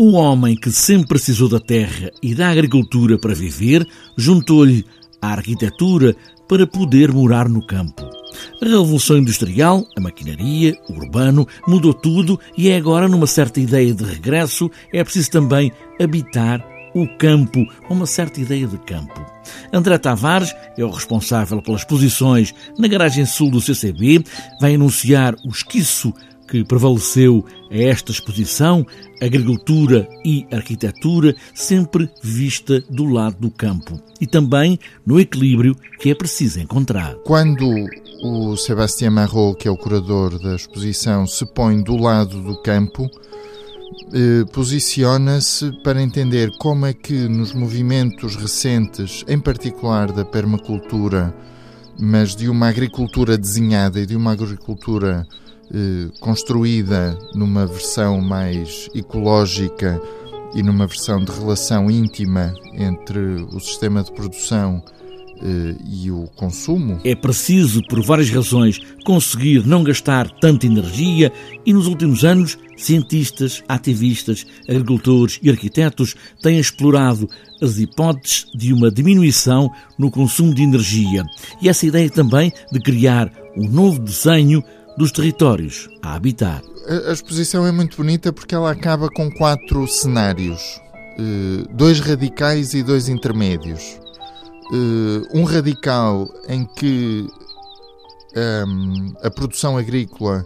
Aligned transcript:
O 0.00 0.12
homem 0.12 0.54
que 0.54 0.70
sempre 0.70 1.08
precisou 1.08 1.48
da 1.48 1.58
terra 1.58 2.12
e 2.22 2.32
da 2.32 2.48
agricultura 2.48 3.18
para 3.18 3.34
viver, 3.34 3.84
juntou-lhe 4.16 4.84
a 5.20 5.32
arquitetura 5.32 6.14
para 6.46 6.68
poder 6.68 7.12
morar 7.12 7.48
no 7.48 7.66
campo. 7.66 8.08
A 8.62 8.64
Revolução 8.64 9.18
Industrial, 9.18 9.84
a 9.96 10.00
maquinaria, 10.00 10.78
o 10.88 10.92
urbano, 10.92 11.48
mudou 11.66 11.92
tudo 11.92 12.38
e 12.56 12.68
é 12.68 12.76
agora, 12.76 13.08
numa 13.08 13.26
certa 13.26 13.58
ideia 13.58 13.92
de 13.92 14.04
regresso, 14.04 14.70
é 14.92 15.02
preciso 15.02 15.32
também 15.32 15.72
habitar 16.00 16.64
o 16.94 17.08
campo, 17.18 17.66
uma 17.90 18.06
certa 18.06 18.40
ideia 18.40 18.68
de 18.68 18.78
campo. 18.78 19.20
André 19.72 19.98
Tavares 19.98 20.54
é 20.76 20.84
o 20.84 20.90
responsável 20.90 21.60
pelas 21.60 21.84
posições 21.84 22.54
na 22.78 22.86
garagem 22.86 23.26
sul 23.26 23.50
do 23.50 23.60
CCB, 23.60 24.22
vai 24.60 24.76
anunciar 24.76 25.34
o 25.44 25.48
esquiço 25.48 26.14
que 26.48 26.64
prevaleceu 26.64 27.44
a 27.70 27.76
esta 27.76 28.10
exposição, 28.10 28.84
agricultura 29.20 30.08
e 30.24 30.46
arquitetura, 30.50 31.36
sempre 31.54 32.08
vista 32.22 32.80
do 32.90 33.04
lado 33.04 33.36
do 33.38 33.50
campo 33.50 34.00
e 34.20 34.26
também 34.26 34.78
no 35.06 35.20
equilíbrio 35.20 35.76
que 36.00 36.10
é 36.10 36.14
preciso 36.14 36.58
encontrar. 36.60 37.14
Quando 37.24 37.68
o 38.22 38.56
Sébastien 38.56 39.10
Marot, 39.10 39.56
que 39.58 39.68
é 39.68 39.70
o 39.70 39.76
curador 39.76 40.38
da 40.38 40.56
exposição, 40.56 41.26
se 41.26 41.44
põe 41.46 41.82
do 41.82 41.96
lado 41.96 42.42
do 42.42 42.60
campo, 42.62 43.08
eh, 44.12 44.44
posiciona-se 44.52 45.70
para 45.82 46.02
entender 46.02 46.50
como 46.58 46.86
é 46.86 46.92
que 46.92 47.28
nos 47.28 47.52
movimentos 47.52 48.36
recentes, 48.36 49.24
em 49.28 49.38
particular 49.38 50.10
da 50.10 50.24
permacultura, 50.24 51.34
mas 51.98 52.34
de 52.34 52.48
uma 52.48 52.68
agricultura 52.68 53.36
desenhada 53.36 54.00
e 54.00 54.06
de 54.06 54.16
uma 54.16 54.32
agricultura 54.32 55.26
eh, 55.72 56.08
construída 56.20 57.18
numa 57.34 57.66
versão 57.66 58.20
mais 58.20 58.88
ecológica 58.94 60.00
e 60.54 60.62
numa 60.62 60.86
versão 60.86 61.22
de 61.22 61.30
relação 61.30 61.90
íntima 61.90 62.54
entre 62.74 63.18
o 63.52 63.60
sistema 63.60 64.02
de 64.02 64.10
produção 64.12 64.82
eh, 65.40 65.76
e 65.86 66.10
o 66.10 66.28
consumo. 66.34 66.98
É 67.04 67.14
preciso, 67.14 67.80
por 67.88 68.02
várias 68.02 68.30
razões, 68.30 68.80
conseguir 69.04 69.66
não 69.66 69.84
gastar 69.84 70.30
tanta 70.40 70.66
energia 70.66 71.32
e 71.64 71.72
nos 71.72 71.86
últimos 71.86 72.24
anos 72.24 72.58
cientistas, 72.76 73.62
ativistas, 73.68 74.46
agricultores 74.68 75.38
e 75.42 75.50
arquitetos 75.50 76.14
têm 76.42 76.58
explorado 76.58 77.28
as 77.62 77.78
hipóteses 77.78 78.46
de 78.54 78.72
uma 78.72 78.90
diminuição 78.90 79.70
no 79.98 80.10
consumo 80.10 80.54
de 80.54 80.62
energia 80.62 81.24
e 81.60 81.68
essa 81.68 81.86
ideia 81.86 82.08
também 82.08 82.52
de 82.72 82.80
criar 82.80 83.30
um 83.56 83.68
novo 83.68 83.98
desenho 83.98 84.62
dos 84.98 85.12
territórios 85.12 85.88
a 86.02 86.14
habitar. 86.14 86.60
A, 87.08 87.12
exposição 87.12 87.64
é 87.64 87.70
muito 87.70 87.96
bonita 87.96 88.32
porque 88.32 88.54
ela 88.54 88.72
acaba 88.72 89.08
com 89.08 89.30
quatro 89.30 89.86
cenários: 89.86 90.80
eh, 91.18 91.64
dois 91.70 92.00
radicais 92.00 92.74
e 92.74 92.82
dois 92.82 93.08
intermédios. 93.08 93.98
Eh, 94.72 95.38
um 95.38 95.44
radical 95.44 96.28
em 96.48 96.64
que 96.64 97.26
um, 98.36 99.14
a 99.22 99.30
produção 99.30 99.78
agrícola 99.78 100.44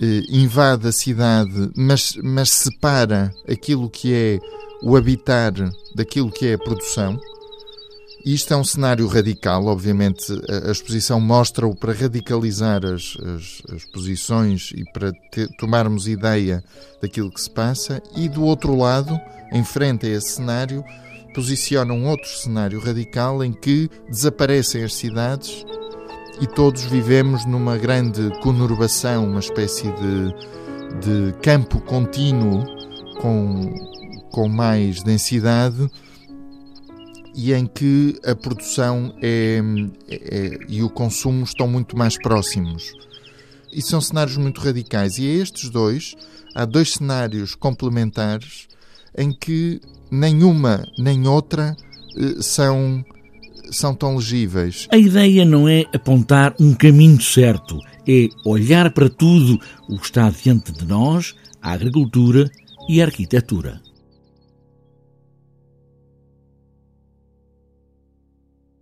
eh, 0.00 0.22
invade 0.28 0.86
a 0.86 0.92
cidade, 0.92 1.70
mas, 1.74 2.14
mas 2.22 2.50
separa 2.50 3.32
aquilo 3.50 3.88
que 3.88 4.12
é 4.12 4.38
o 4.82 4.96
habitar 4.96 5.52
daquilo 5.94 6.30
que 6.30 6.46
é 6.46 6.54
a 6.54 6.58
produção. 6.58 7.18
Isto 8.24 8.52
é 8.52 8.56
um 8.56 8.64
cenário 8.64 9.06
radical, 9.06 9.66
obviamente 9.66 10.32
a, 10.66 10.70
exposição 10.70 11.20
mostra-o 11.20 11.74
para 11.74 11.92
radicalizar 11.92 12.84
as, 12.84 13.16
as, 13.16 13.62
as, 13.74 13.84
posições 13.84 14.72
e 14.74 14.84
para 14.92 15.12
ter, 15.30 15.48
tomarmos 15.56 16.08
ideia 16.08 16.62
daquilo 17.00 17.30
que 17.30 17.40
se 17.40 17.50
passa, 17.50 18.02
e 18.16 18.28
do 18.28 18.42
outro 18.44 18.76
lado, 18.76 19.18
em 19.52 19.64
frente 19.64 20.06
a 20.06 20.10
esse 20.10 20.30
cenário, 20.30 20.84
posiciona 21.32 21.94
um 21.94 22.08
outro 22.08 22.28
cenário 22.28 22.80
radical 22.80 23.44
em 23.44 23.52
que 23.52 23.88
desaparecem 24.10 24.82
as 24.82 24.94
cidades 24.94 25.64
e 26.40 26.46
todos 26.46 26.82
vivemos 26.84 27.44
numa 27.46 27.76
grande 27.76 28.30
conurbação, 28.40 29.26
uma 29.26 29.40
espécie 29.40 29.84
de, 29.92 31.30
de 31.30 31.32
campo 31.40 31.80
contínuo 31.80 32.64
com, 33.20 33.74
com 34.32 34.48
mais 34.48 35.02
densidade 35.02 35.88
e 37.40 37.54
em 37.54 37.66
que 37.66 38.18
a 38.24 38.34
produção 38.34 39.14
é, 39.22 39.60
é, 40.10 40.58
e 40.68 40.82
o 40.82 40.90
consumo 40.90 41.44
estão 41.44 41.68
muito 41.68 41.96
mais 41.96 42.18
próximos. 42.20 42.92
E 43.72 43.80
são 43.80 44.00
cenários 44.00 44.36
muito 44.36 44.60
radicais. 44.60 45.18
E 45.18 45.28
a 45.28 45.34
estes 45.34 45.70
dois, 45.70 46.16
há 46.52 46.64
dois 46.64 46.94
cenários 46.94 47.54
complementares 47.54 48.66
em 49.16 49.30
que 49.30 49.80
nenhuma 50.10 50.84
nem 50.98 51.28
outra 51.28 51.76
eh, 52.16 52.42
são, 52.42 53.04
são 53.70 53.94
tão 53.94 54.16
legíveis. 54.16 54.88
A 54.90 54.98
ideia 54.98 55.44
não 55.44 55.68
é 55.68 55.84
apontar 55.94 56.56
um 56.58 56.74
caminho 56.74 57.22
certo, 57.22 57.78
é 58.08 58.26
olhar 58.44 58.90
para 58.90 59.08
tudo 59.08 59.60
o 59.88 59.96
que 59.96 60.06
está 60.06 60.28
diante 60.28 60.72
de 60.72 60.84
nós, 60.84 61.36
a 61.62 61.70
agricultura 61.70 62.50
e 62.88 63.00
a 63.00 63.04
arquitetura. 63.04 63.80